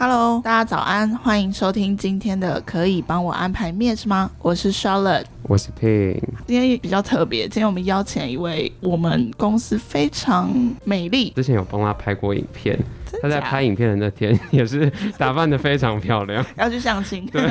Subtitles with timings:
[0.00, 4.30] Hello，大家早安，欢迎收听今天的可以帮我安排面试吗？
[4.40, 6.22] 我是 Charlotte，我是 Ping。
[6.46, 10.54] 今天比较特别，今天我们邀请一位我们公司非常
[10.84, 12.78] 美丽，之前有帮他拍过影片。
[13.22, 17.42] 他在拍影片的那天 也是打扮的非常漂亮，要去相亲，对，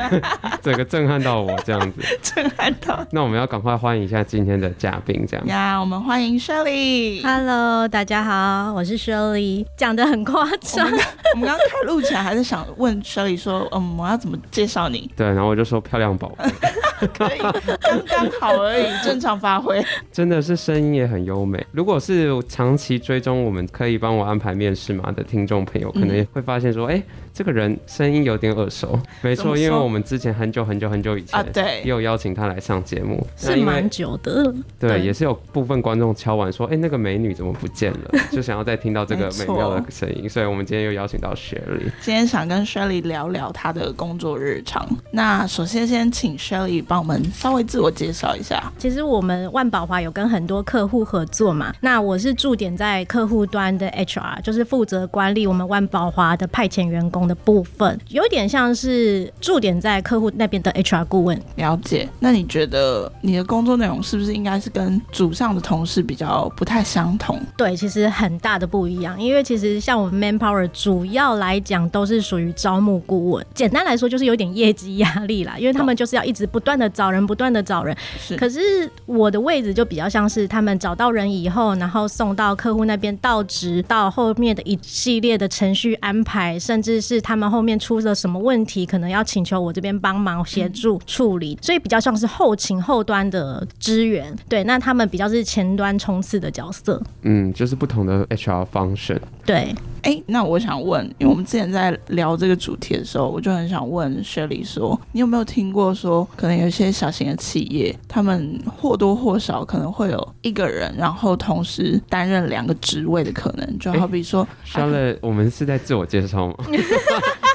[0.62, 3.04] 整个震撼到我这样子， 震撼到。
[3.10, 7.22] 那我们要赶快欢迎一下今天的嘉宾，这样呀，yeah, 我们欢迎 Shirley。
[7.22, 9.66] Hello，大家好，我是 Shirley。
[9.76, 10.86] 讲的很夸张，
[11.34, 15.10] 我们刚刚开录前还是想问 Shirley 说，嗯，我要怎么介绍你？
[15.16, 17.38] 对，然后我就说漂亮宝贝， 可以，
[17.80, 19.84] 刚刚好而已，正常发挥。
[20.12, 21.64] 真的是声音也很优美。
[21.72, 27.02] 如果是长期追踪，我们可以帮我安排面试吗的听众朋友，可能也会发现说，哎、嗯。
[27.38, 38.10] 这个人声音有点耳熟，没错，因为我们之前很久很久很久以前，啊，对，也有邀请他来上节目，是蛮久的，对，对，也是有部分观众敲完说，哎，那个美女怎么不见了？
[38.32, 44.84] 就想要再听到这个美妙的声音，所以我们今天又邀请到 Shirley，今天想跟 Shirley 聊聊她的工作日常。
[45.12, 48.60] 那首先先请 Shirley 帮我们稍微自我介绍一下。
[48.78, 61.38] 其实我们万宝华有跟很多客户合作嘛，那我是驻点在客户端的 HR，就是负责管理我们万宝华的派遣员工的部分，有点像是驻点在客户那边的 HR 顾问。
[61.56, 62.08] 了解。
[62.20, 67.38] 那你觉得你的工作内容是不是应该是跟组上的同事比较不太相同？
[67.56, 69.20] 对，其实很大的不一样。
[69.20, 77.96] 因为其实像我们 Manpower 主要来讲都是属于招募顾问，简单来说就是有点业绩压力啦，因为他们就是要一直不断的找人，不断的找人。
[78.18, 78.34] 是。
[78.36, 87.17] 可是我的位置就比较像是他们找到人以后，然后送到客户那边到职，到后面的一系列的程序安排，甚至是。
[87.20, 94.34] 他们后面出了什么问题，可能要请求我这边帮忙协助处理，所以比较像是后勤后端的支援。
[94.48, 97.02] 对，那他们比较是前端冲刺的角色。
[97.22, 99.18] 嗯，就是不同的 HR function。
[99.44, 99.74] 对。
[100.02, 116.54] 哎、欸，那我想问，因为我们之前在聊这个主题的时候，我就很想问 Shirley 说，你有没有听过说，可能有一些小型的企业，他们或多或少可能会有一个人，然后同时担任两个职位的可能，就好比说，Shirley，我们是在自我介绍吗？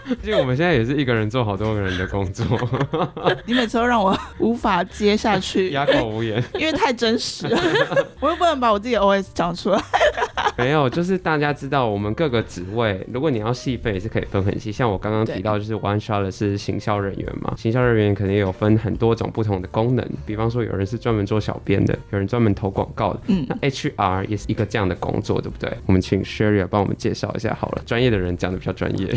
[0.24, 2.46] 因为我们现在也是一个人做好多个人的工作，
[3.46, 7.60] 你每次都让我无法接下去，哑口无言， 因为太真实了，
[8.20, 9.82] 我又不能把我自己的 OS 讲出来。
[10.56, 14.72] 没有，就是大家知道我们各个职位，如果你要细分也是可以分很细。
[14.72, 23.20] 像我刚刚提到，就是 One Shot 的是行销人员嘛，行销人员肯定有分很多种不同的功能，比方说有人是专门做小编的，有人专门投广告的。
[23.28, 25.72] 嗯，那 HR 也是一个这样的工作，对不对？
[25.88, 29.08] 我们请 Shirley 帮我们介绍一下好了，专业的人讲的比较专业。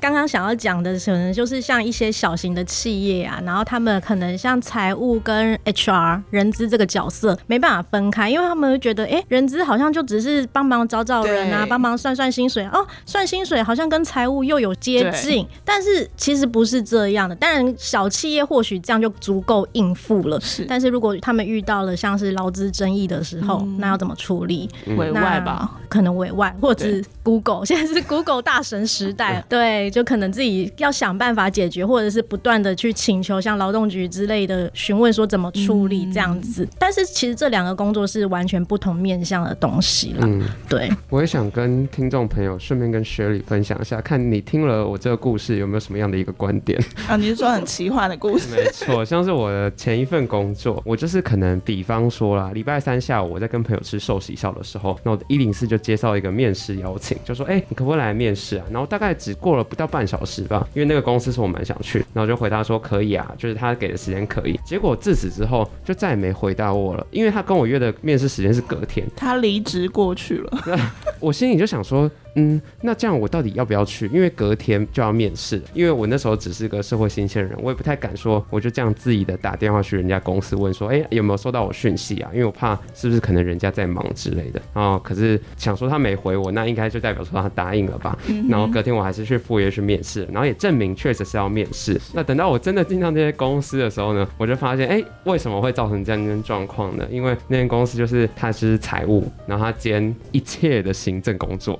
[0.00, 10.42] 刚刚想要讲的可能就是像一些小型的企业啊，然后他们可能像财务跟 HR 人资这个角色没办法分开，因为他们会觉得，哎，人资好像就只是。
[10.52, 17.34] 帮忙找找人啊，帮忙算算薪水哦，算薪水好像跟财务又有接近，但是其实不是这样的。
[17.36, 20.38] 当然，小企业或许这样就足够应付了。
[20.40, 24.68] 是，但是如果他们遇到了像是劳资争议的时候，嗯、那要怎么处理？
[24.96, 36.64] 委外吧，可能委外，或者是 Google，现在是 Google 大神时代， 对，就可能自己要想办法解决，或者是不断的去请求像劳动局之类的询问说怎么处理这样子。
[36.64, 40.20] 嗯、但是其实这两个工作是完全不同面向的东西了。
[40.22, 47.16] 嗯，对，我也想跟听众朋友顺便跟 Shirley 分享一下，看你听了我这个故事有没有什么样的一个观点 啊？
[47.16, 48.48] 你是说很奇幻的故事？
[48.54, 58.64] 没错，像是我的前一份工作，我就是可能比方说啦，礼拜三下午我在跟朋友吃寿喜烧的时候，那我的一零四就接到一个面试邀请，就说哎、欸，你可不可以来面试啊？
[58.70, 64.58] 然后大概只过了不到半小时吧，因为那个公司是我蛮想去，然后就回答说可以啊，就是他给的时间可以。
[64.64, 70.60] 结果自此之后就再也没回答我了，因为他跟我约的面试时间是隔天，他离职过去了。
[71.20, 72.10] 我心里就想说。
[72.34, 74.06] 嗯，那这样我到底要不要去？
[74.12, 82.30] 因为隔天就要面试，因为我那时候只是个社会新鲜人，我也不太敢说，我就这样自己的打电话去人家公司问说，哎、欸，有没有收到我讯息啊？
[82.32, 84.60] 因为我怕是不是可能人家在忙之类的。
[84.74, 88.18] 然后可是想说他没回我，那应该就代表说他答应了吧？
[88.28, 92.00] 嗯、然后隔天我还是去赴约去面试，然后也证明确实是要面试。
[92.14, 97.06] 那等到我真的进到那些公司的时候呢，我就发现，哎、欸，为什么会造成这样一种状况呢？
[97.10, 101.78] 因为那间公司就是他是财务，然后他兼一切的行政工作，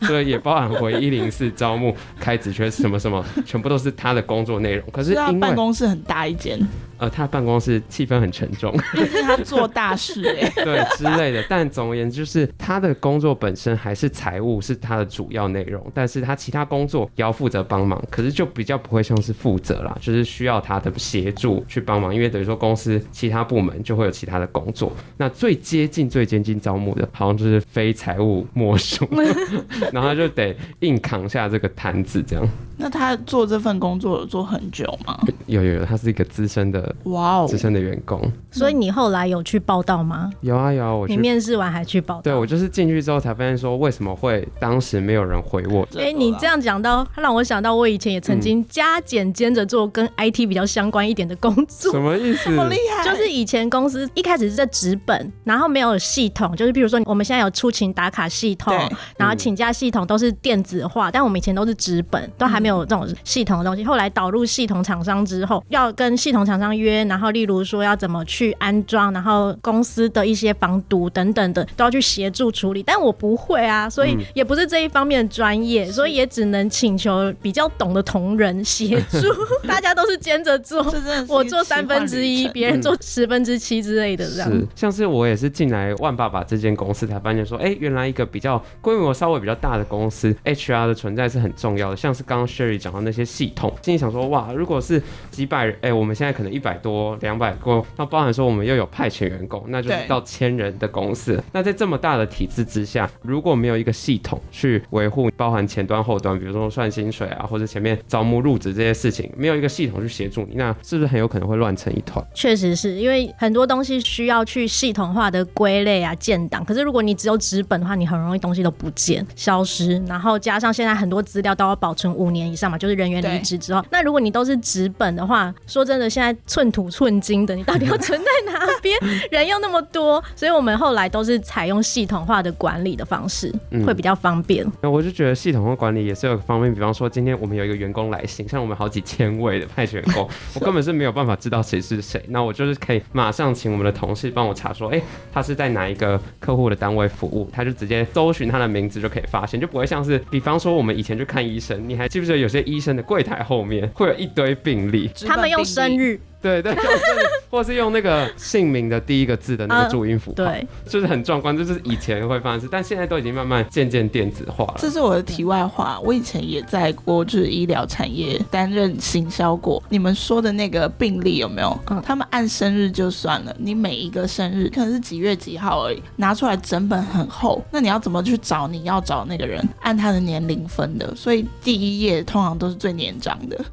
[0.00, 0.72] 所以也包含。
[0.72, 4.84] 回一零四招募开职缺什么什么，全部都是他的工作内容。
[4.90, 6.58] 可是因为办公室很大一间。
[6.98, 8.72] 呃，他的办公室气氛很沉重，
[9.26, 11.44] 他做大事 哎，对之类的。
[11.48, 24.92] 但总而言之，就是他的工作本身还是财务是他的主要内容，但是他其他工作也要负责帮忙，可是就比较不会像是负责啦，就是需要他的协助去帮忙，因为等于说公司其他部门就会有其他的工作。
[25.16, 29.04] 那最接近最接近招募的，好像就是非财务莫属，
[29.92, 32.46] 然后他就得硬扛下这个摊子，这样。
[32.76, 35.18] 那他做这份工作有做很久吗？
[35.46, 38.20] 有有有，他是一个资深的哇哦，资深的员工。
[38.50, 40.30] 所以你后来有去报道吗？
[40.40, 42.22] 有啊有啊，我去你面试完还去报道？
[42.22, 45.86] 对，我就是进去之后才发现说，为什么会当时没有人回我。
[45.96, 51.92] 哎、欸，你这样讲到，他让我想到我以前也曾经加减兼着做跟 IT 比较相关一点的工作。
[51.92, 52.50] 什么意思？
[52.58, 53.04] 好厉害！
[53.08, 58.76] 就是以前公司一开始是在纸本，然后没有系统，就是比如说我们现在有出勤打卡系统，
[59.16, 63.84] 然后请假系统都是电子化，但我们以前都是纸本，都还没有这种系统的东西。
[63.84, 72.82] 后来导入系统厂商之后，要跟系统厂商约，然后例如说要怎么去安装，然后公司的一些防毒等等的都要去协助处理。
[72.82, 79.18] 但我不会啊，所以也不是这一方面的专业，所以也只能请求比较懂的同仁协助。
[79.66, 80.84] 大家都是兼着做，
[81.28, 84.50] 我做三分之一，别人做十分之七之类的这样。
[84.50, 91.96] 是，像是我也是进来万爸爸这间公司才发现说，哎、欸，原来一个比较规模稍微比较大的公司，HR 的存在是很重要的。
[91.96, 95.00] 像是刚刚 Sherry 讲到那些系统，心里想说，哇，如果是
[95.30, 101.42] 几百人，哎、欸，我们现在可能一百多、两百多，那包含说我们又有派遣员工，那就是到千人的公司。
[101.52, 112.24] 那在这么大的体制之下，如果没有一个系统去维护，包含前端、后端，比如说算薪水啊，或者前面招募、入职这些事情，没有一个系统去协助你，那是不是很有可能会乱成一团？
[112.34, 116.64] 确实是因为很多东西需要去系统化的归类啊、建档。
[116.64, 120.02] 可是如果你只有纸本的话，你很容易东西都不见、消失。
[120.06, 128.98] 然后加上现在很多资料都要保存五年以上嘛，就是人员离职之后，那如果你都是纸本的话，说真的，现在寸土寸金的，你到底要存在哪边？
[129.30, 134.66] 人又那么多，所以我们后来都是采用系统化的管理的方式，嗯、会比较方便。
[134.80, 142.24] 那我就觉得系统化管理也是有个方便，比方说今天我们有一个员工来信，像我们好几千位的派遣员工，我根本是没有办法知道谁是谁。
[142.28, 156.20] 那我就是可以马上请我们的同事帮我查说，哎、欸，他是在哪一个客户的单位服务，他就直接搜寻他的名字就可以发现，就不会像是比方说我们以前去看医生，你还记不记得有些医生的柜台后面会有一堆病例，他们用生日。
[156.42, 156.82] 对对，对，
[157.48, 164.74] 或是用那个姓名的第一个字的那个注音符号，对，就是很壮观，就是以前会发生但现在都已经慢慢渐渐电子化了。
[164.76, 169.80] 这是我的题外话，我以前也在过就是医疗产业担任行销过。
[169.88, 171.78] 你们说的那个病例有没有？
[171.90, 179.64] 嗯，他们按生日就算了，你每一个生日可能是几月几号而已，拿出来整本很厚，那你要怎么去找你要找那个人？
[179.82, 183.64] 按他的年龄分的，所以第一页通常都是最年长的。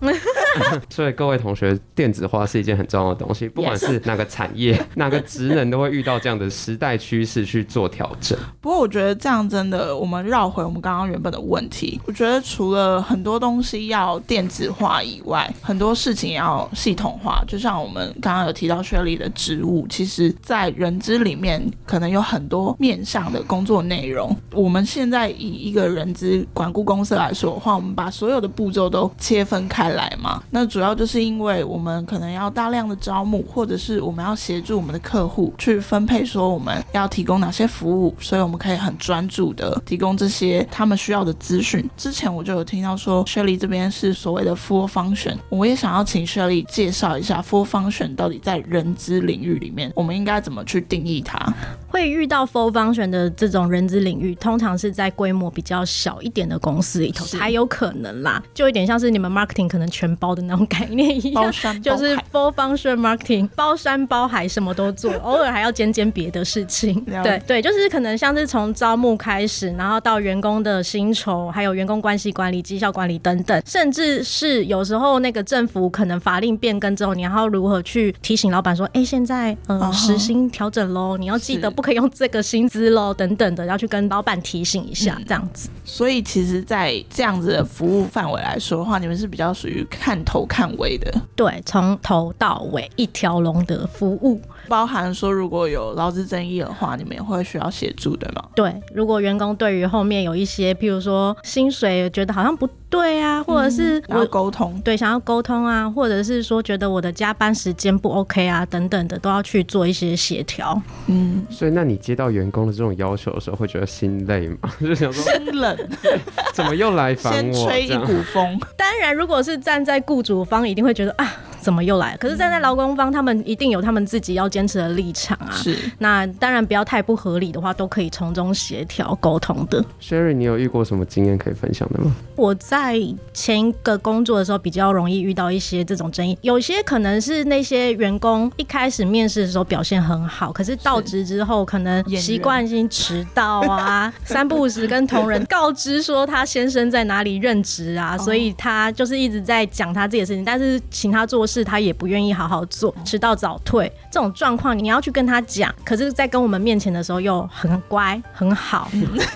[0.87, 2.59] 所以各位同学，电子化是。
[2.59, 8.37] 一件很重要的东西，不管是哪个产业.哪个职能，都会遇到这样的时代趋势去做调整。
[8.59, 12.01] 不过，我觉得这样真的，我们绕回我们刚刚原本的问题。
[12.03, 17.41] 我觉得除了很多东西要电子化以外，很多事情也要系统化。
[17.47, 24.35] 就像我们刚刚提到 Shirley 的职务，其实在人资里面可能有很多面向的工作内容。
[24.53, 30.41] 我们现在以一个人资管顾公司来说的话，我们把所有的步骤都切分开来嘛。
[30.51, 41.87] 那主要就是因为我们可能要大量的招募，或者是我们要协助我们的客户去分配，说我们要提供哪些服务，所以我们可以很专注的提供这些他们需要的资讯。
[41.97, 51.53] 之前我就有听到说，Shirley 这边是所谓的 Full Function，我也想要请 Shirley 介绍一下 Full Function 到底在人资领域里面，我们应该怎么去定义它？
[51.89, 67.03] 会遇到 Full Function 的这种人资领域，通常是在规模比较小一点的公司里头才有可能啦，就有点像是你们 Marketing 可能全包的那种概念一样， 包山包就是 Full Function Marketing 包山包海什么都做，偶尔还要兼兼别的事情。
[67.23, 81.73] 对对，就是可能像是从招募开始，然后到员工的薪酬，还有员工关系管理、绩效管理等等，甚至是有时候那个政府可能法令变更之后，你要如何去提醒老板说，哎，现在呃时薪调整喽，你要记得。
[81.79, 85.69] 不可以用这个薪资喽，等等的，要去跟老板提醒一下，这样子。
[85.73, 91.09] 嗯，所以，其实，在这样子的服务范围来说的话，你们是比较属于看头看尾的。
[91.37, 94.41] 对，从头到尾一条龙的服务。
[94.67, 98.43] 包含说，如果有劳资争议的话，你们也会需要协助的吗？
[98.53, 110.79] 对，如果员工对于后面有一些，譬如说薪水觉得好像不对啊，或者是要沟通，对，想要沟通啊，或者是说觉得我的加班时间不 OK 啊，等等的，都要去做一些协调。
[111.07, 114.57] 嗯，所以那你接到员工的这种要求的时候，会觉得心累吗？
[114.79, 115.77] 就想说心冷，
[116.53, 117.53] 怎么又来烦我？
[117.53, 118.59] 先吹一股风。
[118.75, 121.27] 当然，如果是站在雇主方，一定会觉得啊。
[121.61, 122.17] 怎么又来了？
[122.17, 125.51] 可是站在劳工方，他们一定有他们自己要坚持的立场啊。
[125.51, 129.83] 是，那当然不要太不合理的话，都可以从中协调沟通的。
[130.01, 132.15] Sherry，你有遇过什么经验可以分享的吗？
[132.39, 132.97] 我在
[133.33, 158.89] 前一个工作的时候，比较容易遇到一些这种争议，有些可能是那些员工一开始面试的时候表现很好，可是到职之后可能习惯性迟到啊， 三不五时跟同仁告知说他先生在哪里任职啊，所以他就是一直在讲他自己的事情，但是请他做事他也不愿意好好做，迟到早退这种状况，你要去跟他讲，可是，在跟我们面前的时候又很乖很好，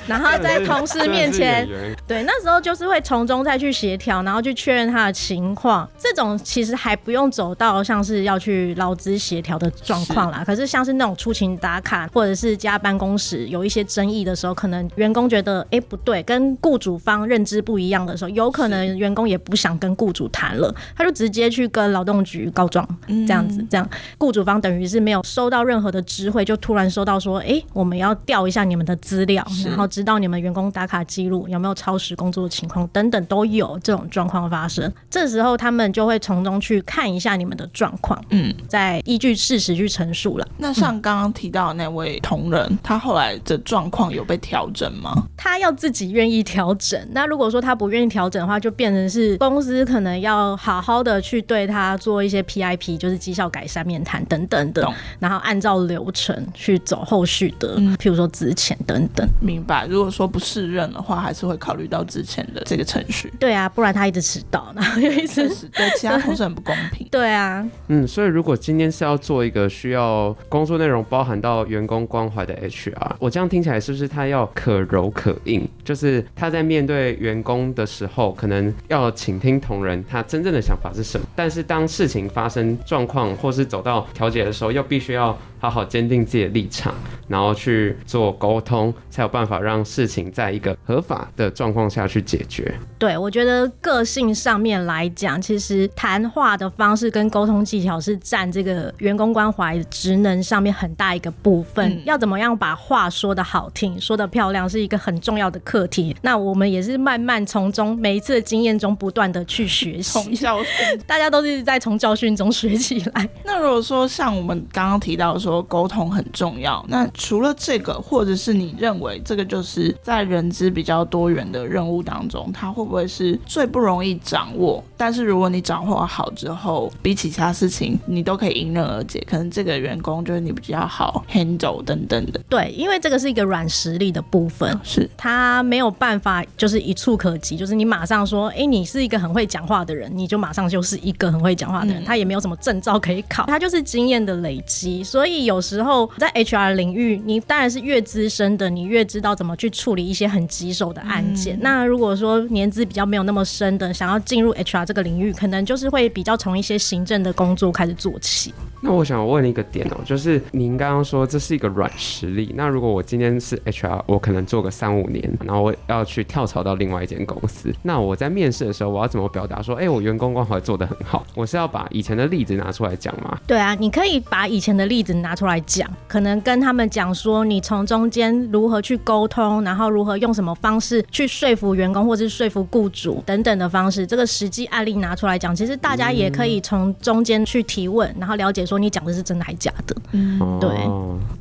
[0.08, 1.68] 然后在同事面前，
[2.08, 10.44] 对，那时候就是会从中再去协调，然后去确认他的情况，这种其实还不用走到像是要去劳资协调的状况啦。
[10.46, 40.48] 可是像是那种出勤打卡或者是加班工时有一些争议的时候，可能员工觉得哎、欸、不对，跟雇主方认知不一样的时候，有可能员工也不想跟雇主谈了，他就直接去跟劳动局告状，这样子，这样雇主方等于是没有收到任何的知会，就突然收到说，哎、欸，我们要调一下你们的资料，然后知道你们员工打卡记录有没有超时工作的情况等等都有这种状况发生，这时候他们就会从中去看一下你们的状况，嗯，再依据事实去陈述了。
[40.58, 45.24] 那像刚刚提到的那位同仁，嗯、他后来的状况有被调整吗？
[45.38, 47.00] 他要自己愿意调整。
[47.12, 54.88] 那如果说他不愿意调整的话，就变成是公司可能要好好的去对他做一些 PIP，就是绩效改善面谈等等的，
[55.20, 59.28] 然后按照流程去走后续的，嗯、譬如说资遣等等。
[59.42, 59.86] 明白。
[59.88, 63.32] 如果说不适任的话，还是会考虑到之前的这个程序。
[63.39, 67.08] 对啊，不然他一直迟到， 然后又一直迟对其他同事很不公平。
[67.12, 75.68] 对啊，嗯，所以如果今天是要做一个需要工作内容包含到员工关怀的 HR，我这样听起来是不是他要可柔可硬？
[75.84, 86.93] 就是他在面对员工的时候，可能要倾听同仁他真正的想法是什么，但是当事情发生状况或是走到调解的时候，又必须要好好坚定自己的立场，
[87.25, 92.77] 然后去做沟通，才有办法让事情在一个合法的状况下去解决。
[93.00, 101.89] 对，我觉得个性上面来讲，其实谈话的方式跟沟通技巧是占这个员工关怀职能上面很大一个部分。
[101.89, 106.13] 嗯、要怎么样把话说的好听、说的漂亮，是一个很重要的课题。
[106.22, 110.12] 那我们也是慢慢从中每一次的经验中不断的去学习。
[110.12, 113.29] 从教训， 大家都是在从教训中学起来。
[113.46, 116.84] 那如果说像我们刚刚提到说，说沟通很重要。
[116.88, 124.84] 那除了这个，或者是你认为这个就是在人资比较多元的任务当中，它会不会是最不容易掌握？
[124.98, 129.24] 但是如果你掌握好之后，比起其他事情，你都可以迎刃而解。
[129.30, 132.42] 可能这个员工就是你比较好 handle 等等的。
[132.50, 142.02] 对，因为这个是一个软实力的部分，是他没有办法就是一触可及，就是你马上说，哎，你是一个很会讲话的人，你就马上就是一个很会讲话的人。
[142.02, 145.43] 嗯、他也没有什么证照可以考，他就是经验的累积，所以。
[145.46, 151.56] 有时候在 HR 领域，你当然是越资深的，你越知道怎么去处理一些很棘手的案件。
[151.58, 158.54] 嗯、那如果说年资比较没有那么深的，想要进入 HR 这个领域，可能就是会比较从一些行政的工作开始做起。
[158.82, 162.54] 那我想问一个点哦，就是您刚刚说这是一个软实力。
[162.56, 171.26] 那如果我今天是 HR，我可能做个三五年，然后我要去跳槽到另外一间公司，那我在面试的时候，我要怎么表达说，哎、欸，我员工关怀做得很好？
[171.36, 173.38] 我是要把以前的例子拿出来讲吗？
[173.48, 175.33] 对啊，你可以把以前的例子拿。
[175.34, 189.96] 拿出来讲，可能跟他们讲说，你从中间如何去沟通，然后如何用什么方式去说服员工，或是说服雇主等等的方式，这个实际案例拿出来讲，其实大家也可以从中间去提问，然后了解说你讲的是真的还是假的。
[190.12, 190.70] 嗯，对，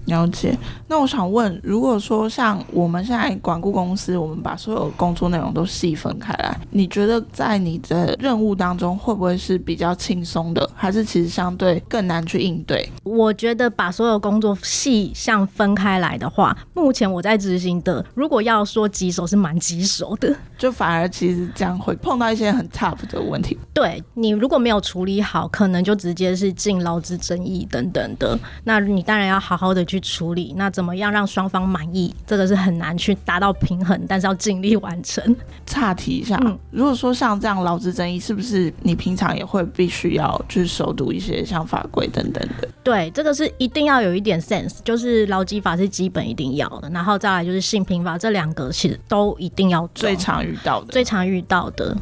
[0.07, 0.57] 了解。
[0.89, 12.91] 那我想问，如果说像我们现在管顾公司，我们把所有工作内容都细分开来，你觉得在你的任务当中会不会是比较轻松的，还是其实相对更难去应对？
[13.03, 13.71] 我觉得。
[13.83, 23.59] 把所有工作细项分开来的话，目前我在执行的，如果要说棘手，是蛮棘手的，就反而其实这样会碰到一些很 tough 的问题。
[23.75, 28.39] 对，你如果没有处理好，可能就直接是进劳资争议等等的。
[28.63, 30.55] 那你当然要好好的去处理。
[30.57, 35.35] 那怎么样让双方满意，这个是很难去达到平衡，但是要尽力完成。
[35.67, 42.69] 岔题一下，嗯、如果说像这样劳资争议，是不是你平常也会必须要去熟读一些像法规等等的？
[42.85, 43.73] 对，这个是一。
[43.73, 49.89] 定要有一点 sense，就是劳基法是基本一定要的，然后再来就是性平法，这两个其实都一定要。
[49.95, 51.97] 最常遇到的，最常遇到的。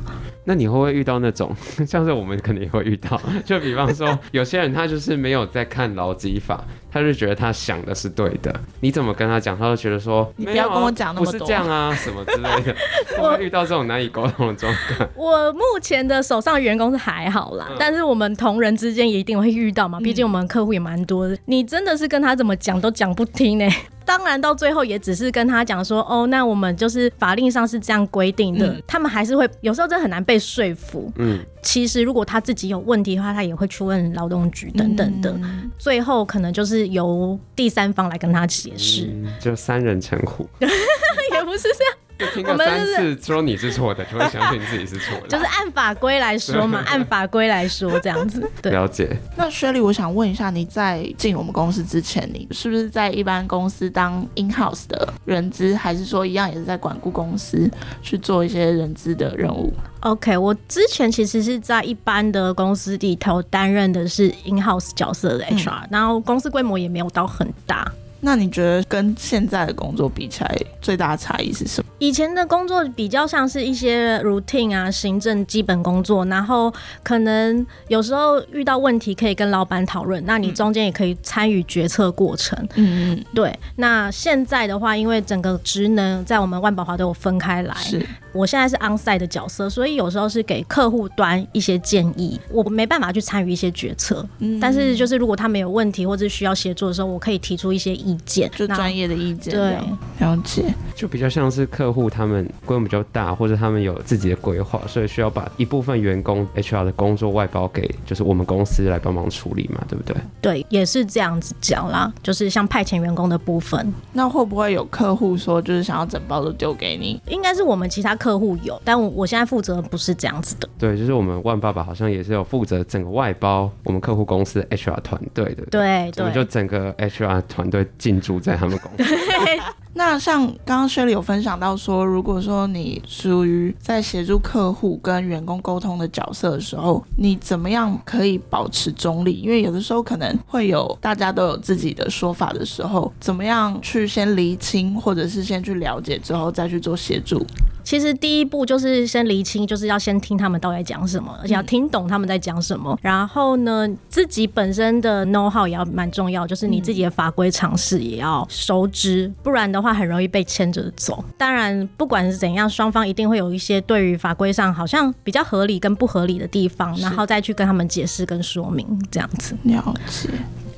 [0.51, 1.55] 那你会不会遇到那种，
[1.87, 8.53] 像是我们可能也会遇到， 就比方说有些人他就是没有在看劳基法，他就觉得他想的是对的。
[8.81, 12.75] 你怎么跟他讲，他就觉得说你不要跟我讲那么多，不是这样啊，什么之类的。
[13.23, 15.09] 我会遇到这种难以沟通的状态。
[15.15, 21.39] 我目前的手上员工是还好啦，嗯、但是我们同仁之间也一定会遇到嘛，毕竟我们客户也蛮多的。
[21.45, 23.77] 你真的是跟他怎么讲都讲不听呢、欸。
[24.11, 31.13] 当然，到最后也只是跟他讲说，哦，那我们就是法令上是这样规定的，嗯、他们还是会有时候真的很难被说服。
[31.15, 41.95] 嗯，其实如果他自己有问题的话，他也会去问劳动局等等的，嗯、最后可能就是由第三方来跟他解释、嗯，就三人成虎， 也不是这样。
[42.29, 45.29] 听过三次说你是错的，就会相信自己是错的。
[45.29, 48.49] 就是按法规来说嘛， 按法规来说这样子。
[48.63, 49.17] 对，了解。
[49.37, 57.71] 那薛丽，我想问一下，你在进我们公司之前，你是不是在一般公司当 in house 的人资，还是说一样也是在管顾公司
[58.03, 67.91] 去做一些人资的任务？OK，我之前其实是在一般的公司里头担任的是 in house 角色的 HR，、嗯、然后公司规模也没有到很大。
[68.21, 71.91] 那你觉得跟现在的工作比起来，最大的差异是什么？
[71.99, 76.73] 以前的工作比较像是一些 routine 啊，行政基本工作，然后
[77.03, 82.59] 可能有时候遇到问题可以跟老板讨论，那你中间也可以参与决策过程。
[82.75, 83.59] 嗯嗯，对。
[83.77, 94.27] 那现在的话，因为整个职能在我们万宝华都有分开来，是我现在是 onsite 的角色，所以有时候是给客户端一些建议，我没办法去参与一些决策。
[94.39, 99.55] 嗯，但是就是如果他没有问题或者需要协助的时候，我可以提出一些意见，就专业的意见。
[99.55, 99.77] 对，
[100.19, 100.65] 了解。
[100.95, 110.17] 就比较像是客户他们规模比较大，或者他们有自己的规划，所以需要把一部分员工 HR 的工作外包给就是我们公司来帮忙处理嘛，对不对？
[110.41, 113.93] 对，也是这样子讲啦，就是像派遣员工的部分。
[114.13, 117.21] 那会不会有客户说就是想要整包都丢给你？
[117.29, 120.69] 应该是我们其他客户有，但我我现在负责不是这样子的。
[120.79, 125.65] 对，就是我们万爸爸好像也是有负责整个外包我们客户公司的 HR 团队的。
[125.71, 129.15] 对，对，我们就整个 HR 团队进驻在他们公司。
[129.93, 139.41] 那像刚刚薛莉有分享到说，如果说你属于在协助客户跟员工沟通的角色的时候，你怎么样可以保持中立？
[139.41, 147.45] 因为有的时候可能会有大家都有自己的说法的时候，怎么样去先厘清，或者是先去了解之后再去做协助？
[147.83, 152.97] 其实第一步就是先厘清，就是要先听他们到底在讲什么，而且要听懂他们在讲什么。
[153.03, 161.25] 然后呢，自己本身的 know how 也要蛮重要，就是你自己的法规常识也要熟知，不然的话很容易被牵着走。
[161.37, 169.57] 当然，不管是怎样，双方一定会有一些对于法规上好像比较合理跟不合理的地方，然后再去跟他们解释跟说明这样子。
[169.65, 170.29] 了解。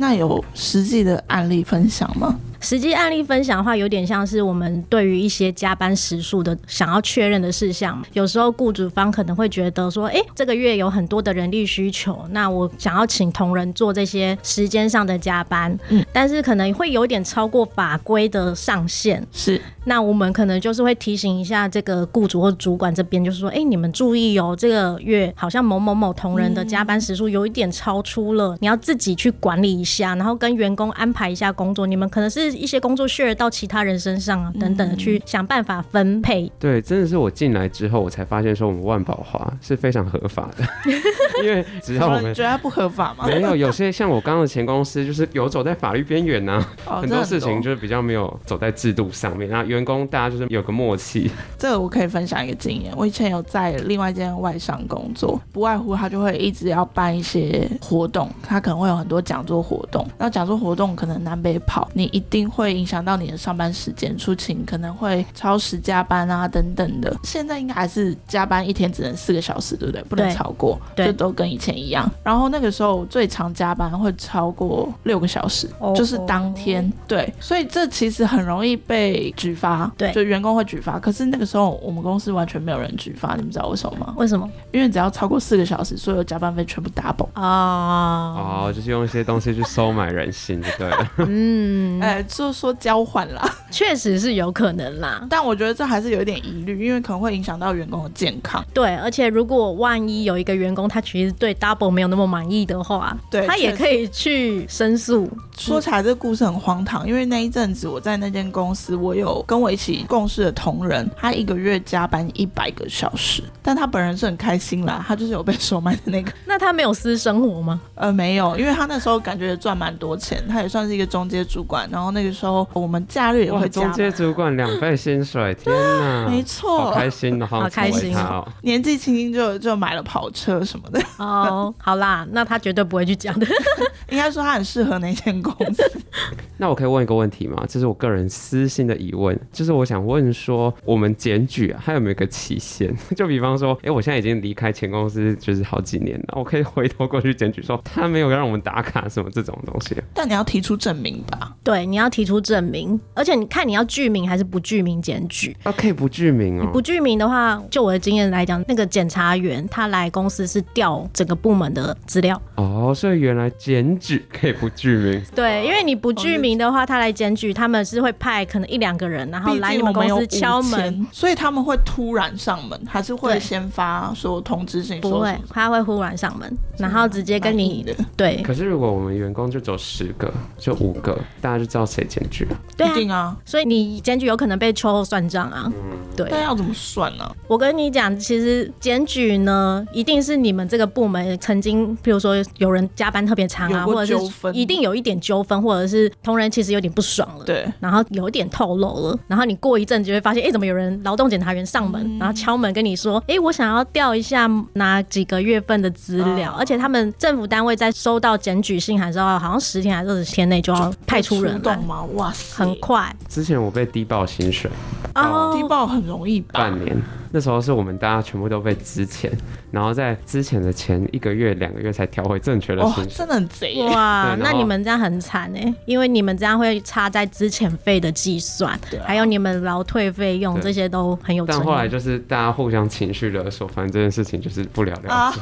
[0.03, 2.37] 那有实际的案例分享吗？
[2.59, 8.01] 实际案例分享的话，有点像是我们对于一些加班时数的想要确认的事项。
[8.13, 19.27] 有时候雇主方可能会觉得说，哎、欸，这个月有很多的人力需求，那我想要请同仁做这些时间上的加班，嗯，但是可能会有点超过法规的上限。
[19.33, 31.87] 是，那我们可能就是会提醒一下这个雇主或主管这边，就是说，哎、欸，你们注意哦，这个月好像某某某同仁的加班时数有一点超出了，你要自己去管理一下，然后跟员工安排一下工作。
[31.87, 32.53] 你们可能是。
[32.63, 36.51] 一些工作 share 到其他人身上啊，等等的，去想办法分配。
[36.61, 40.65] 对，真的是我进来之后，我才发现说我们万宝华是非常合法的，
[41.43, 43.27] 因为只要我们觉得不合法吗？
[43.27, 49.51] 没有，有些像我刚刚的前公司，就是游走在法律边缘呐， 很多事情就是比较没有走在制度上面。
[49.51, 51.31] 那员工大家就是有个默契。
[51.59, 62.43] 这个我可以分享一个经验，我以前有在另外一间外商工作，不外乎他就会一直要办一些活动，他可能会有很多讲座活动，那讲座活动可能南北跑，你一定。
[62.53, 67.11] 会影响到你的上班时间，出勤可能会超时加班啊等等的。
[67.25, 70.03] 现在应该还是加班一天只能四个小时，对不对？
[70.03, 72.07] 不能超过，对，就都跟以前一样。
[72.23, 76.93] 然后那个时候最长加班会超过六个小时，哦、就是当天。
[77.09, 80.99] 对，所以这其实很容易被举发，对，就员工会举发。
[80.99, 84.13] 可是那个时候我们公司完全没有人举发，你们知道为什么吗？
[84.19, 84.47] 为什么？
[84.73, 88.35] 因为只要超过四个小时，所有加班费全部 double 啊！
[88.67, 91.11] 哦，就是用一些东西去收买人心，就对了。
[91.19, 92.25] 嗯，哎。
[92.33, 98.65] 就说交换啦，确实是有可能啦，但我觉得这还是有一点疑虑，因为可能会影响到员工的健康。
[98.73, 105.29] 对，而且如果万一有一个员工他其实对 double 没有那么满意的话，对，他也可以去申诉。
[105.59, 116.33] 说起来这个故事很荒唐，因为那一阵子我在那间公司，我有跟我一起共事的同仁，他一个月加班一百个小时，但他本人是很开心啦，他就是有被收买的那个。
[116.47, 117.81] 那他没有私生活吗？
[117.95, 123.83] 呃，没有，因为他那时候感觉赚蛮多钱，他也算是一个中介主管，然后那个时候我们假日也会加。
[123.83, 128.15] 中阶主管两倍薪水，天哪，没错，好开心的，好开心。
[128.63, 131.01] 年纪轻轻就就买了跑车什么的。
[131.19, 133.47] 哦，好啦，那他绝对不会去讲的。
[134.11, 135.83] 应该说他很适合那间公司。
[136.59, 137.65] 那我可以问一个问题吗？
[137.69, 142.95] 这是我个人私心的疑问，就是我想问说，我们检举啊，还有没有一个期限？
[143.17, 149.97] 就比方说，哎、欸，我现在已经离开前公司就是好几年了，我可以回头过去检举说他没有让我们打卡什么这种东西。
[150.15, 151.55] 但你要提出证明吧？
[151.63, 155.57] 对，你要提出证明，而且你看你要具名还是不具名检举？
[155.63, 156.69] 啊，可以不具名哦。
[156.73, 162.41] 不具名的话，就我的经验来讲，那个检察员他来公司是调整个部门的资料。
[162.57, 165.23] 哦，所以原来检举可以不具名。
[165.35, 175.01] 对，因为你不具名的话，他来检举，他们是会派可能一两个人，然后来你们公司敲门，所以他们会突然上门，还是会先发说通知信？
[175.01, 178.43] 不会，他会忽然上门，然后直接跟你的对。
[178.43, 182.57] 可是如果我们员工就走十个，就五个，大家就知道谁检举了。
[182.77, 185.65] 对啊，一定啊，所以你检举有可能被秋后算账啊。
[185.67, 186.29] 嗯，对。
[186.31, 187.31] 那要怎么算呢？
[187.49, 212.03] 我跟你讲，其实检举呢，一定是你们这个部门曾经，比如说有人加班特别长啊，或者是一定有一点纠纷，或者是同仁其实有点不爽了，对，然后有一点透露了，然后你过一阵就会发现，哎、欸，怎么有人劳动检查员上门，嗯、然后敲门跟你说，哎、欸，我想要调一下哪几个月份的资料，哦、而且他们政府单位在收到检举信函之后，好像十天还是二十天内就要派出人来吗？
[212.15, 213.15] 哇塞，很快。
[213.29, 214.71] 之前我被低报薪水，
[215.15, 216.61] 哦，低报很容易吧？
[216.61, 216.97] 半年。
[217.35, 219.31] 那时候是我们大家全部都被资遣，
[219.71, 223.05] 然后在资遣的前一个月、两个月才调回正确的薪水。
[223.05, 224.37] 哦，真的很贼哇！
[224.39, 231.47] 那你们这样很惨哎，因为你们这样会差在资遣费的计算，啊、还有你们劳退费用这些都很有。
[231.47, 235.09] 但后来就是大家互相情绪勒索，反正这件事情就是不了了之。
[235.09, 235.35] 啊、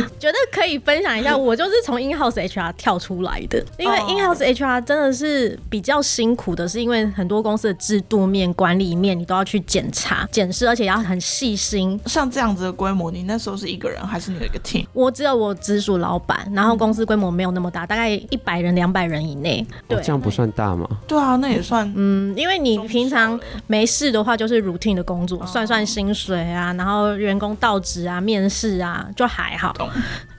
[0.18, 11.02] 觉得可以分享一下， 我就是从 in house HR 跳出来的，因为 in house HR 真的是比较辛苦的，是因为很多公司的制度面、管理面你都要去检查、检视，而且要。
[11.02, 14.86] 很细心，像这样子的规模，你那时候是一个人还是你有一个 team？
[14.92, 19.66] 我只有我直属老板，然后公司规模没有那么大，大概一百人、两百人以内。
[19.88, 20.88] 对，这样不算大吗？
[21.08, 21.92] 对啊，那也算。
[21.96, 29.74] 嗯，因为你平常没事的话，就是 routine 的工作，算算薪水啊，然后员工到职啊、面试啊，就还好。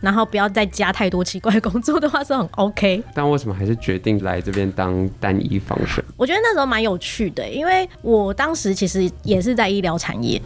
[0.02, 3.04] 然后不要再加太多奇怪的工作的话，是很 OK。
[3.14, 6.04] 但为什么还是决定来这边当单一防水？
[6.18, 10.42] 我觉得那时候蛮有趣的，因为我当时其实也是在医疗产业。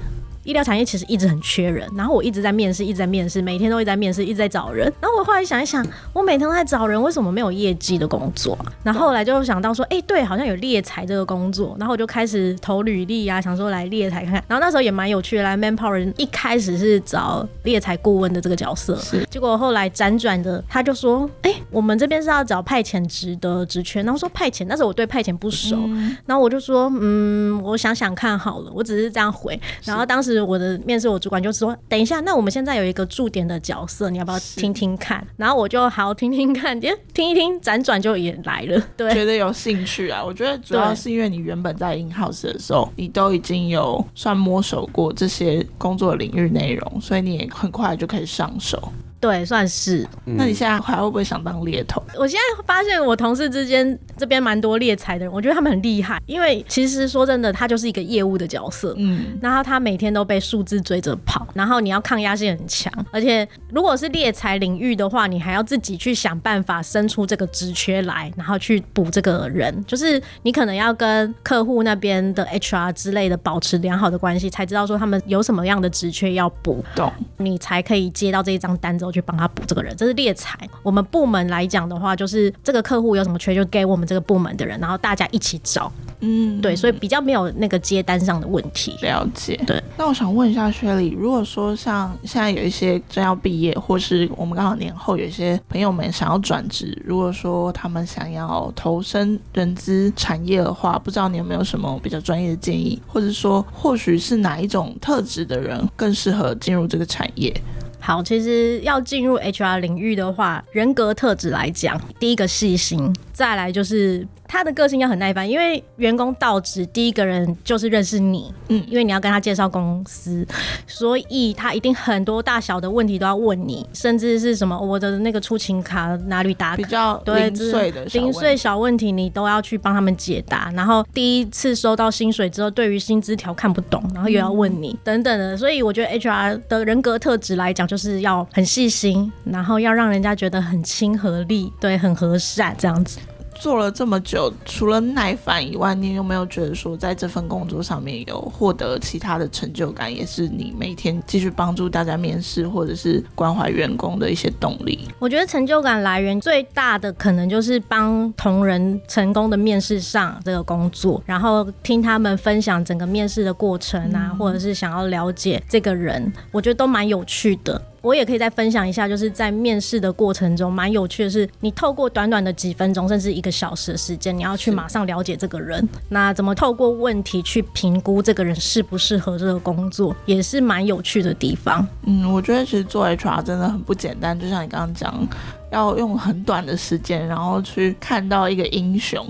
[0.47, 4.85] 医疗产业其实一直很缺人，然后我一直在面试，一直在面试，每天都一直在面试，一直在找人。
[5.01, 8.57] 然后我后来想一想，我每天都在找人，为什么没有业绩的工作？
[8.81, 11.75] 然后后来就想到说，哎、欸，对，好像有猎才这个工作。
[11.77, 14.43] 然后我就开始投履历啊，想说来猎才看看。
[14.47, 19.25] 然后那时候也蛮有趣的，来 Manpower 一开始是找猎才顾问的这个角色，是。
[19.29, 24.01] 结果后来辗转的，他就说，哎、欸，我们这边是要找派遣职的职缺。
[24.01, 25.75] 然后说派遣，那时候我对派遣不熟。
[25.75, 29.59] 嗯、然后我就说，嗯，我想想看好了，我只是这样回。
[29.83, 30.36] 然后当时。
[30.41, 38.81] 我的面试，我主管就说：“等一下，那我们现在有一个驻点的角色，你要不要听听看？”然后我就好好听听看，听一听，辗转就也来了。
[38.95, 40.23] 对，觉得有兴趣啊。
[40.23, 48.91] 我觉得主要是因为你原本在 in house 的时候，你都已经有算摸熟过这些工作领域内容，所以你也很快就可以上手。
[49.19, 50.07] 对，算是。
[50.25, 52.03] 那你现在还会不会想当猎头？
[52.17, 56.21] 我现在发现我同事之间这边蛮多猎才的人，我觉得他们很厉害。
[56.27, 79.06] 因为其实说真的，他就是一个业务的角色，嗯，然后他每天都被数字追着跑，然后你要抗压性很强，而且如果是猎才领域的话，你还要自己去想办法生出这个职缺来，然后去补这个人，就是你可能要跟客户那边的 HR 之类的保持良好的关系，才知道说他们有什么样的职缺要补，懂，你才可以接到这一张单子。
[79.11, 80.57] 去帮他补这个人，这是猎才。
[80.83, 85.91] 我们部门来讲的话，就是这个客户有什么缺，就给我们这个部门的人，然后大家一起找。
[86.19, 88.97] 嗯，对，所以比较没有那个接单上的问题。
[89.03, 89.55] 了解。
[89.67, 107.55] 对，那我想问一下薛莉，如果说像现在有一些正要毕业，或是我们刚好年后有一些朋友们想要转职，如果说他们想要投身人资产业的话，不知道你有没有什么比较专业的建议，或者说或许是哪一种特质的人更适合进入这个产业？
[107.99, 114.27] 好，其实要进入 HR 领域的话，人格特质来讲，第一个细心，再来就是。
[114.49, 120.47] 他的个性要很耐烦，因为员工到职第一个人就是认识你，嗯，因为你要跟他介绍公司，
[120.87, 130.71] 所以他一定很多大小的问题都要问你，甚至是什么我的那个出勤卡哪里打卡，比较零碎的零碎小问题，你都要去帮他们解答。
[130.73, 143.17] 然后第一次收到薪水之后，对于薪资条看不懂，然后又要问你、嗯、等等的，所以我觉得 HR 的人格特质来讲，就就是要很细心，然后要让人家觉得很亲和力，对，很和善这样子。
[143.59, 155.07] 做了这么久，除了耐烦以外，你有没有觉得说，在这份工作上面有获得其他的成就感，也是你每天继续帮助大家面试或者是关怀员工的一些动力？
[155.19, 167.81] 我觉得成就感来源最大的可能就是帮同仁成功的面试上这个工作，然后听他们分享整个面试的过程啊，嗯、或者是想要了解这个人，我觉得都蛮有趣的。
[168.01, 175.87] 我也可以再分享一下，就是在面试的过程中，蛮有趣的是，你透过短短的几分钟，甚至一个小时的时间，你要去马上了解这个人。
[176.09, 181.85] 那怎么透过问题去评估这个人适不适合这个工作，也是蛮有趣的地方。
[182.03, 185.27] 嗯，我觉得其实做 HR 真的很不简单，就像你刚刚讲。
[185.71, 189.25] 要用很短的时间，然后去看到一个英雄，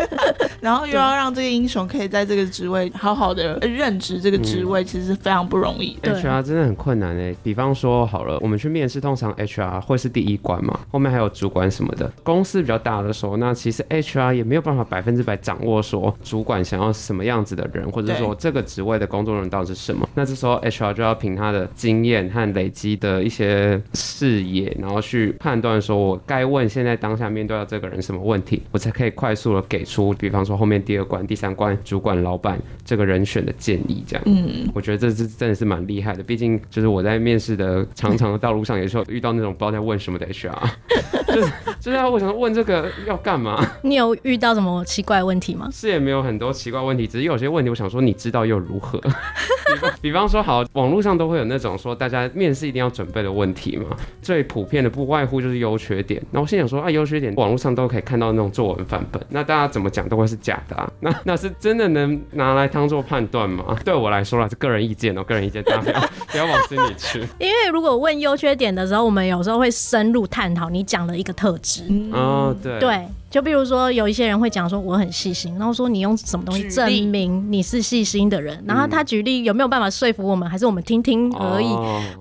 [0.60, 5.94] 然后又要让这个英雄可以在这个职位好好的任职这个职位，其实是非常不容易。
[6.02, 7.36] HR 真的很困难诶。
[7.42, 12.10] 比方说好了，我们去面试，通常 HR 会是第一关嘛，后面还有主管什么的。
[12.22, 20.08] 公司比较大的时候，那其实 HR 也没有办法百分之百掌握说主管想要什么样子的人，或者说这个职位的工作人到底是什么。
[20.14, 25.73] 那这时候 HR 就要凭他的经验和累积的一些视野，然后去判断。
[25.80, 34.22] 说我该问现在当下面对到这个人什么问题，我才可以快速的给出，比方说后面第二关、第三关主管、老板这个人选的建议，这样。
[34.26, 36.22] 嗯，我觉得这是真的是蛮厉害的。
[36.22, 40.52] 毕竟就是我在面试的长长的道路上，有时候遇到那种不知道在问什么的 HR，
[41.34, 43.64] 就是就是我想问这个要干嘛？
[43.82, 45.68] 你有遇到什么奇怪问题吗？
[45.72, 49.00] 是也没有很多奇怪问题，只是有些问题我想说，你知道又如何？
[50.00, 53.84] 比方说，好，网络上都会有那种说大家面试一定要准备的问题嘛，
[54.22, 56.22] 最普遍的不外乎就是优缺点。
[56.30, 60.92] 那我心想说啊，优缺点网络上都可以看到那种作文范本，那大家怎么讲都会是假的啊。
[61.00, 63.76] 那那是真的能拿来当做判断吗？
[63.82, 66.00] 对我来说啦，是个人意见哦，个人意见，大家不要
[66.30, 67.20] 不要往心里去。
[67.38, 71.84] 因为如果问优缺点的时候，我们有时候会深入探讨你讲的一个特质。
[72.12, 73.00] 哦，对对。
[73.34, 78.62] 就比如说，有一些人会讲说我很细心，然后说你用什么东西证明你是细心的人？
[78.64, 81.68] 然后他举例有没有办法说服我们，还是我们听听而已？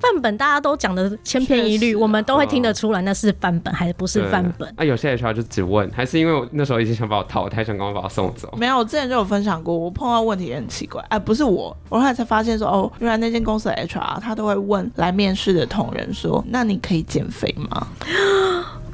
[0.02, 4.68] 范本大家都讲的千篇一律，我们都会听得出来那是范本还是不是范本？
[4.76, 8.52] 啊，有些 HR 就只问，还是因为我那时候已经想把我淘汰，想赶快把我送走。
[8.58, 17.88] 没有，我之前就有分享过，我碰到问题也很奇怪，哎，不是我，我后来才发现说，哦，原来那间公司的 HR 他都会问来面试的同仁说，那你可以减肥吗？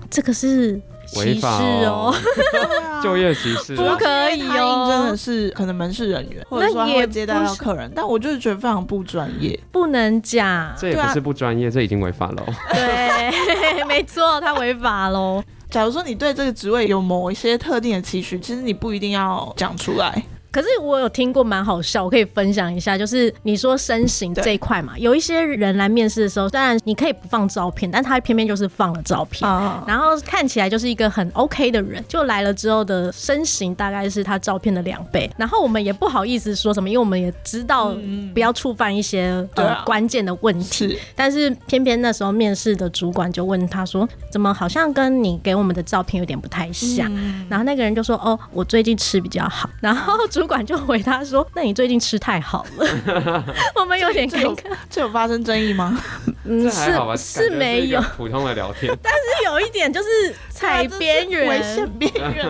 [0.10, 0.82] 这个是。
[1.12, 2.14] 歧视哦，
[3.04, 4.88] 就业歧视，不可以哦。
[4.90, 10.74] 真的是可能门市人员，或者说他会接待到客人，但我就是觉得非常不专业，不能讲。
[10.78, 12.46] 这也不是不专业，这已经违法了。
[12.72, 15.44] 对，没错，他违法喽。
[15.70, 20.24] 假如说你对这个职位有某一些特定的期许，其实你不一定要讲出来。
[20.52, 29.48] 可是我有听过蛮好笑，我可以分享一下，就是你说身形这一块嘛，有一些人来面试的时候，当然你可以不放照片，但他偏偏就是放了照片，
[29.86, 37.96] 然后看起来就是一个很 OK 的人，就来了之后的身形大概是他照片的两倍，然后我们也不好意思说什么，因为我们也知道
[38.34, 47.12] 不要触犯一些呃关键的问题，但是偏偏那时候面试的主管就问他说，怎么好像跟你给我们的照片有点不太像，
[47.48, 50.18] 然后那个人就说，哦，我最近吃比较好，然后。
[50.30, 52.86] 主管就回他说：“那你最近吃太好了。”
[53.76, 55.98] 我们有点尴尬，这有发生争议吗？
[56.46, 60.08] 嗯，是是没有普通的聊天， 但是有一点就是
[60.50, 62.46] 踩边缘，危险边缘。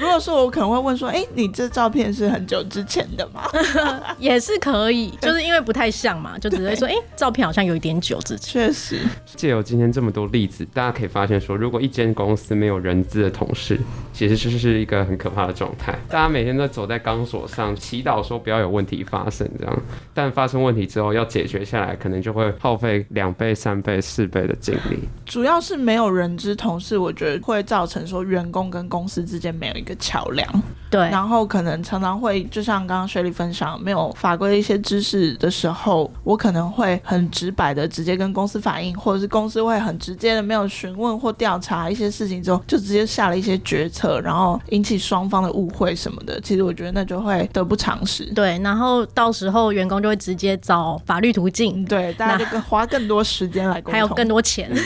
[0.00, 3.48] 如果说我可能会问说：“哎，你这照片是很久之前的吗？”
[4.18, 13.78] 也是可以， 就是因为不太像嘛，就只会说：“哎，照片好像有一点久之前。”确实，借由今天这么多例子，大家可以发现说，如果一间公司没有人资的同事，
[14.12, 15.94] 其实就是一个很可怕的状态。
[16.08, 19.82] 大家每天都走在钢索上，祈祷说不要有问题发生，这样。
[20.14, 24.98] 但发生问题之后要解决下来，可能就会耗费两倍、三倍、四倍的精力。
[25.24, 30.62] 主要是没有人资同事，我觉得会造成说员工跟公司之间没有一个桥梁。
[30.88, 46.40] 对，然后可能常常会，就像刚刚雪莉分享，没有法规的一些知识的时候，我可能会很直白的直接跟公司反映，或者是公司会很直接的没有询问或调查一些事情之后，就直接下了一些决策，然后引起双方的误会什么的。
[46.40, 48.24] 其实我觉得那就会得不偿失。
[48.32, 54.70] 对，然后到时候员工就会直接找法律途径，对，大家就更花更多时间来沟通，还有更多钱。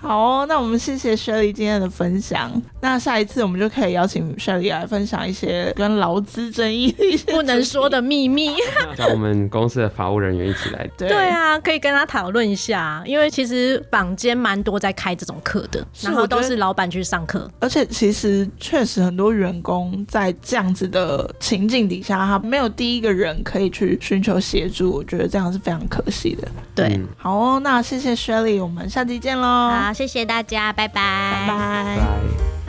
[0.00, 2.50] 好哦，那我们谢谢 Shirley 今天的分享。
[2.80, 8.50] 那下一次我们就可以邀请 Shirley 来分享一些跟劳资争议的一些不能说的秘密，
[8.96, 10.88] 叫我们公司的法务人员一起来。
[10.96, 17.50] 对，对啊，可以跟他讨论一下，因为其实坊间蛮多在开这种课的，然后都是老板去上课。
[17.58, 26.48] 而且其实确实很多员工在这样子的情境底下，他没有第一个人可以去寻求协助，我觉得这样是非常可惜的。
[26.74, 29.70] 对，嗯、好哦，那谢谢 Shirley，我们下期见喽。
[29.92, 32.65] 谢谢大家，拜拜，拜拜。